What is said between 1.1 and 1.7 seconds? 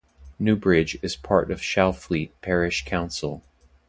part of